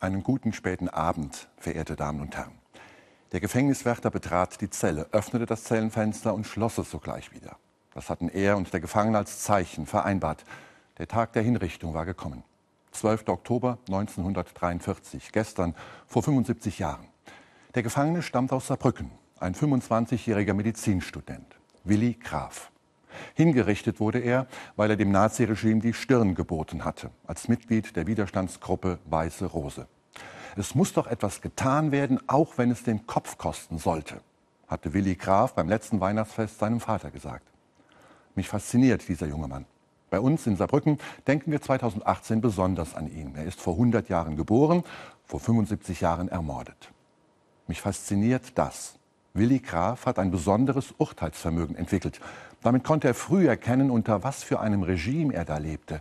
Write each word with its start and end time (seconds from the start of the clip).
Einen 0.00 0.22
guten 0.22 0.54
späten 0.54 0.88
Abend, 0.88 1.50
verehrte 1.58 1.94
Damen 1.94 2.22
und 2.22 2.34
Herren. 2.34 2.58
Der 3.32 3.40
Gefängniswärter 3.40 4.10
betrat 4.10 4.58
die 4.62 4.70
Zelle, 4.70 5.06
öffnete 5.12 5.44
das 5.44 5.64
Zellenfenster 5.64 6.32
und 6.32 6.46
schloss 6.46 6.78
es 6.78 6.90
sogleich 6.90 7.32
wieder. 7.32 7.58
Das 7.92 8.08
hatten 8.08 8.30
er 8.30 8.56
und 8.56 8.72
der 8.72 8.80
Gefangene 8.80 9.18
als 9.18 9.42
Zeichen 9.42 9.84
vereinbart. 9.84 10.46
Der 10.96 11.06
Tag 11.06 11.34
der 11.34 11.42
Hinrichtung 11.42 11.92
war 11.92 12.06
gekommen. 12.06 12.44
12. 12.92 13.28
Oktober 13.28 13.76
1943, 13.88 15.32
gestern 15.32 15.74
vor 16.06 16.22
75 16.22 16.78
Jahren. 16.78 17.06
Der 17.74 17.82
Gefangene 17.82 18.22
stammt 18.22 18.52
aus 18.54 18.68
Saarbrücken, 18.68 19.10
ein 19.38 19.54
25-jähriger 19.54 20.54
Medizinstudent, 20.54 21.60
Willi 21.84 22.14
Graf. 22.14 22.69
Hingerichtet 23.34 24.00
wurde 24.00 24.18
er, 24.18 24.46
weil 24.76 24.90
er 24.90 24.96
dem 24.96 25.10
Naziregime 25.10 25.80
die 25.80 25.94
Stirn 25.94 26.34
geboten 26.34 26.84
hatte, 26.84 27.10
als 27.26 27.48
Mitglied 27.48 27.96
der 27.96 28.06
Widerstandsgruppe 28.06 28.98
Weiße 29.06 29.46
Rose. 29.46 29.86
Es 30.56 30.74
muss 30.74 30.92
doch 30.92 31.06
etwas 31.06 31.40
getan 31.40 31.92
werden, 31.92 32.20
auch 32.26 32.58
wenn 32.58 32.70
es 32.70 32.82
den 32.82 33.06
Kopf 33.06 33.38
kosten 33.38 33.78
sollte, 33.78 34.20
hatte 34.66 34.92
Willi 34.92 35.14
Graf 35.14 35.54
beim 35.54 35.68
letzten 35.68 36.00
Weihnachtsfest 36.00 36.58
seinem 36.58 36.80
Vater 36.80 37.10
gesagt. 37.10 37.46
Mich 38.34 38.48
fasziniert 38.48 39.08
dieser 39.08 39.26
junge 39.26 39.48
Mann. 39.48 39.66
Bei 40.10 40.18
uns 40.18 40.46
in 40.46 40.56
Saarbrücken 40.56 40.98
denken 41.26 41.52
wir 41.52 41.62
2018 41.62 42.40
besonders 42.40 42.94
an 42.94 43.10
ihn. 43.10 43.34
Er 43.36 43.44
ist 43.44 43.60
vor 43.60 43.74
100 43.74 44.08
Jahren 44.08 44.36
geboren, 44.36 44.82
vor 45.24 45.38
75 45.38 46.00
Jahren 46.00 46.28
ermordet. 46.28 46.90
Mich 47.68 47.80
fasziniert 47.80 48.58
das. 48.58 48.99
Willi 49.32 49.60
Graf 49.60 50.06
hat 50.06 50.18
ein 50.18 50.30
besonderes 50.30 50.92
Urteilsvermögen 50.98 51.76
entwickelt. 51.76 52.20
Damit 52.62 52.84
konnte 52.84 53.08
er 53.08 53.14
früh 53.14 53.48
erkennen, 53.48 53.90
unter 53.90 54.24
was 54.24 54.42
für 54.42 54.60
einem 54.60 54.82
Regime 54.82 55.32
er 55.34 55.44
da 55.44 55.58
lebte. 55.58 56.00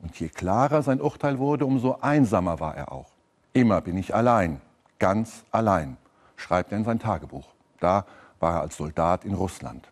Und 0.00 0.18
je 0.18 0.28
klarer 0.28 0.82
sein 0.82 1.00
Urteil 1.00 1.38
wurde, 1.38 1.66
umso 1.66 1.98
einsamer 2.00 2.60
war 2.60 2.76
er 2.76 2.92
auch. 2.92 3.10
Immer 3.52 3.80
bin 3.80 3.96
ich 3.96 4.14
allein, 4.14 4.60
ganz 4.98 5.44
allein, 5.50 5.96
schreibt 6.36 6.70
er 6.72 6.78
in 6.78 6.84
sein 6.84 7.00
Tagebuch. 7.00 7.48
Da 7.80 8.06
war 8.38 8.54
er 8.54 8.60
als 8.60 8.76
Soldat 8.76 9.24
in 9.24 9.34
Russland. 9.34 9.88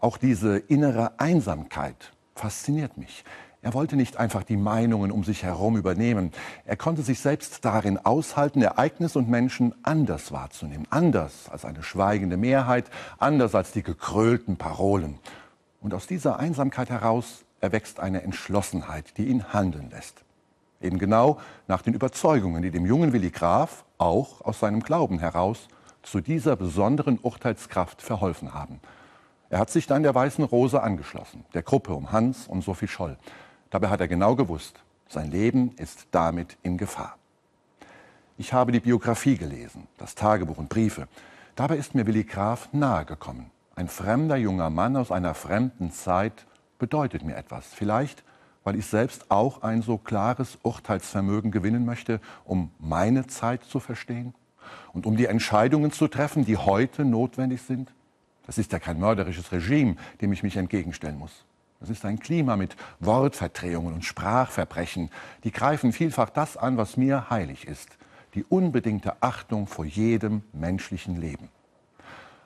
Auch 0.00 0.16
diese 0.16 0.58
innere 0.58 1.18
Einsamkeit 1.18 2.12
fasziniert 2.34 2.96
mich. 2.96 3.24
Er 3.64 3.74
wollte 3.74 3.94
nicht 3.94 4.16
einfach 4.16 4.42
die 4.42 4.56
Meinungen 4.56 5.12
um 5.12 5.22
sich 5.22 5.44
herum 5.44 5.76
übernehmen. 5.76 6.32
Er 6.66 6.76
konnte 6.76 7.02
sich 7.02 7.20
selbst 7.20 7.64
darin 7.64 7.96
aushalten, 7.96 8.60
Ereignisse 8.60 9.20
und 9.20 9.28
Menschen 9.28 9.72
anders 9.84 10.32
wahrzunehmen. 10.32 10.88
Anders 10.90 11.48
als 11.48 11.64
eine 11.64 11.84
schweigende 11.84 12.36
Mehrheit, 12.36 12.90
anders 13.18 13.54
als 13.54 13.70
die 13.70 13.84
gekrölten 13.84 14.56
Parolen. 14.56 15.20
Und 15.80 15.94
aus 15.94 16.08
dieser 16.08 16.40
Einsamkeit 16.40 16.90
heraus 16.90 17.44
erwächst 17.60 18.00
eine 18.00 18.22
Entschlossenheit, 18.22 19.16
die 19.16 19.26
ihn 19.26 19.52
handeln 19.52 19.90
lässt. 19.90 20.24
Eben 20.80 20.98
genau 20.98 21.38
nach 21.68 21.82
den 21.82 21.94
Überzeugungen, 21.94 22.62
die 22.62 22.72
dem 22.72 22.84
jungen 22.84 23.12
Willi 23.12 23.30
Graf 23.30 23.84
auch 23.96 24.40
aus 24.40 24.58
seinem 24.58 24.82
Glauben 24.82 25.20
heraus 25.20 25.68
zu 26.02 26.20
dieser 26.20 26.56
besonderen 26.56 27.20
Urteilskraft 27.22 28.02
verholfen 28.02 28.52
haben. 28.54 28.80
Er 29.50 29.60
hat 29.60 29.70
sich 29.70 29.86
dann 29.86 30.02
der 30.02 30.16
Weißen 30.16 30.42
Rose 30.42 30.82
angeschlossen, 30.82 31.44
der 31.54 31.62
Gruppe 31.62 31.94
um 31.94 32.10
Hans 32.10 32.48
und 32.48 32.64
Sophie 32.64 32.88
Scholl. 32.88 33.16
Dabei 33.72 33.88
hat 33.88 34.02
er 34.02 34.08
genau 34.08 34.36
gewusst, 34.36 34.78
sein 35.08 35.30
Leben 35.30 35.72
ist 35.78 36.06
damit 36.10 36.58
in 36.62 36.76
Gefahr. 36.76 37.16
Ich 38.36 38.52
habe 38.52 38.70
die 38.70 38.80
Biografie 38.80 39.38
gelesen, 39.38 39.88
das 39.96 40.14
Tagebuch 40.14 40.58
und 40.58 40.68
Briefe. 40.68 41.08
Dabei 41.56 41.78
ist 41.78 41.94
mir 41.94 42.06
Willi 42.06 42.24
Graf 42.24 42.68
nahegekommen. 42.72 43.46
Ein 43.74 43.88
fremder 43.88 44.36
junger 44.36 44.68
Mann 44.68 44.94
aus 44.94 45.10
einer 45.10 45.32
fremden 45.32 45.90
Zeit 45.90 46.44
bedeutet 46.78 47.24
mir 47.24 47.34
etwas. 47.34 47.64
Vielleicht, 47.68 48.24
weil 48.62 48.76
ich 48.76 48.84
selbst 48.84 49.30
auch 49.30 49.62
ein 49.62 49.80
so 49.80 49.96
klares 49.96 50.58
Urteilsvermögen 50.62 51.50
gewinnen 51.50 51.86
möchte, 51.86 52.20
um 52.44 52.70
meine 52.78 53.26
Zeit 53.26 53.64
zu 53.64 53.80
verstehen 53.80 54.34
und 54.92 55.06
um 55.06 55.16
die 55.16 55.26
Entscheidungen 55.26 55.92
zu 55.92 56.08
treffen, 56.08 56.44
die 56.44 56.58
heute 56.58 57.06
notwendig 57.06 57.62
sind. 57.62 57.90
Das 58.44 58.58
ist 58.58 58.70
ja 58.70 58.78
kein 58.78 59.00
mörderisches 59.00 59.50
Regime, 59.50 59.96
dem 60.20 60.30
ich 60.34 60.42
mich 60.42 60.58
entgegenstellen 60.58 61.18
muss. 61.18 61.46
Das 61.82 61.90
ist 61.90 62.04
ein 62.04 62.20
Klima 62.20 62.56
mit 62.56 62.76
Wortverdrehungen 63.00 63.92
und 63.92 64.04
Sprachverbrechen. 64.04 65.10
Die 65.42 65.50
greifen 65.50 65.92
vielfach 65.92 66.30
das 66.30 66.56
an, 66.56 66.76
was 66.76 66.96
mir 66.96 67.28
heilig 67.28 67.66
ist. 67.66 67.88
Die 68.36 68.44
unbedingte 68.44 69.20
Achtung 69.20 69.66
vor 69.66 69.84
jedem 69.84 70.42
menschlichen 70.52 71.20
Leben. 71.20 71.48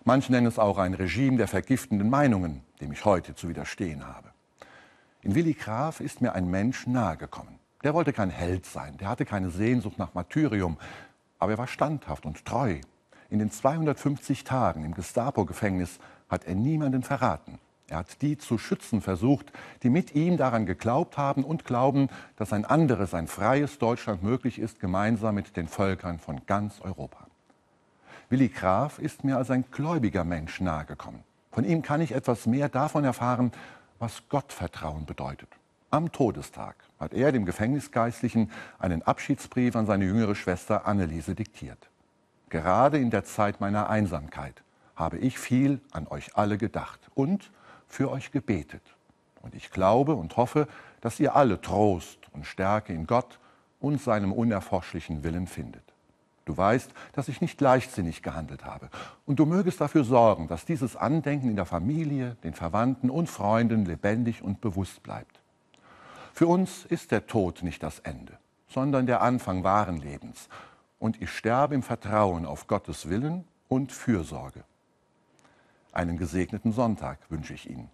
Manche 0.05 0.33
nennen 0.33 0.47
es 0.47 0.59
auch 0.59 0.79
ein 0.79 0.95
Regime 0.95 1.37
der 1.37 1.49
vergiftenden 1.49 2.09
Meinungen, 2.09 2.63
dem 2.81 2.93
ich 2.93 3.05
heute 3.05 3.35
zu 3.35 3.51
widerstehen 3.51 4.07
habe. 4.07 4.31
In 5.21 5.35
Willi 5.35 5.53
Graf 5.53 6.01
ist 6.01 6.23
mir 6.23 6.33
ein 6.33 6.49
Mensch 6.49 6.87
nahegekommen. 6.87 7.59
Der 7.85 7.93
wollte 7.93 8.15
kein 8.15 8.31
Held 8.31 8.65
sein, 8.65 8.97
der 8.97 9.11
hatte 9.11 9.27
keine 9.27 9.51
Sehnsucht 9.51 9.99
nach 9.99 10.15
Martyrium, 10.15 10.79
aber 11.39 11.53
er 11.53 11.59
war 11.59 11.67
standhaft 11.67 12.25
und 12.25 12.47
treu. 12.47 12.81
In 13.29 13.39
den 13.39 13.51
250 13.51 14.45
Tagen 14.45 14.83
im 14.83 14.95
Gestapo-Gefängnis 14.95 15.99
hat 16.31 16.47
er 16.47 16.55
niemanden 16.55 17.03
verraten. 17.03 17.59
Er 17.89 17.99
hat 17.99 18.21
die 18.21 18.37
zu 18.37 18.59
schützen 18.59 19.01
versucht, 19.01 19.53
die 19.83 19.91
mit 19.91 20.15
ihm 20.15 20.37
daran 20.37 20.67
geglaubt 20.67 21.17
haben 21.17 21.45
und 21.45 21.65
glauben, 21.65 22.09
dass 22.37 22.53
ein 22.53 22.65
anderes, 22.65 23.15
ein 23.15 23.29
freies 23.29 23.79
Deutschland 23.79 24.23
möglich 24.23 24.59
ist, 24.59 24.81
gemeinsam 24.81 25.37
mit 25.37 25.57
den 25.57 25.69
Völkern 25.69 26.19
von 26.19 26.45
ganz 26.47 26.81
Europa. 26.81 27.27
Willi 28.29 28.49
Graf 28.49 28.99
ist 28.99 29.23
mir 29.23 29.37
als 29.37 29.53
ein 29.53 29.65
gläubiger 29.71 30.25
Mensch 30.25 30.61
nahegekommen. 30.61 31.23
Von 31.53 31.65
ihm 31.65 31.83
kann 31.83 32.01
ich 32.01 32.13
etwas 32.13 32.47
mehr 32.47 32.69
davon 32.69 33.05
erfahren, 33.05 33.53
was 34.01 34.29
Gottvertrauen 34.29 35.07
bedeutet. 35.07 35.49
Am 35.91 36.11
Todestag 36.11 36.75
hat 36.99 37.15
er 37.15 37.31
dem 37.31 37.47
Gefängnisgeistlichen 37.47 38.51
einen 38.81 39.03
Abschiedsbrief 39.03 39.77
an 39.77 39.87
seine 39.87 40.07
jüngere 40.07 40.35
Schwester 40.35 40.87
Anneliese 40.87 41.37
diktiert. 41.37 41.89
Gerade 42.49 42.99
in 42.99 43.11
der 43.11 43.25
Zeit 43.25 43.61
meiner 43.61 43.89
Einsamkeit 43.89 44.63
habe 44.97 45.19
ich 45.19 45.39
viel 45.39 45.81
an 45.93 46.09
euch 46.09 46.37
alle 46.37 46.59
gedacht 46.59 47.01
und 47.15 47.51
für 47.89 48.11
euch 48.11 48.33
gebetet. 48.33 48.83
Und 49.43 49.55
ich 49.55 49.71
glaube 49.71 50.15
und 50.15 50.37
hoffe, 50.37 50.67
dass 51.01 51.21
ihr 51.21 51.37
alle 51.37 51.61
Trost 51.61 52.19
und 52.33 52.47
Stärke 52.47 52.93
in 52.93 53.07
Gott 53.07 53.39
und 53.81 54.01
seinem 54.01 54.33
unerforschlichen 54.33 55.23
Willen 55.23 55.47
findet. 55.47 55.83
Du 56.47 56.57
weißt, 56.57 56.93
dass 57.13 57.29
ich 57.29 57.41
nicht 57.41 57.61
leichtsinnig 57.61 58.23
gehandelt 58.23 58.65
habe. 58.65 58.89
Und 59.27 59.39
du 59.41 59.47
mögest 59.47 59.81
dafür 59.81 60.05
sorgen, 60.05 60.47
dass 60.47 60.65
dieses 60.65 60.97
Andenken 60.97 61.51
in 61.51 61.57
der 61.57 61.67
Familie, 61.67 62.37
den 62.45 62.55
Verwandten 62.55 63.11
und 63.11 63.29
Freunden 63.29 63.85
lebendig 63.85 64.43
und 64.43 64.61
bewusst 64.61 65.03
bleibt. 65.03 65.41
Für 66.33 66.47
uns 66.47 66.85
ist 66.85 67.11
der 67.11 67.27
Tod 67.27 67.63
nicht 67.63 67.83
das 67.83 67.99
Ende, 67.99 68.39
sondern 68.69 69.07
der 69.07 69.23
Anfang 69.23 69.65
wahren 69.65 69.97
Lebens. 69.97 70.49
Und 70.99 71.21
ich 71.21 71.31
sterbe 71.31 71.75
im 71.75 71.83
Vertrauen 71.83 72.47
auf 72.47 72.69
Gottes 72.69 73.09
Willen 73.09 73.45
und 73.69 73.91
Fürsorge. 73.91 74.65
Einen 75.97 76.19
gesegneten 76.19 76.73
Sonntag 76.73 77.19
wünsche 77.31 77.55
ich 77.55 77.71
Ihnen. 77.71 77.89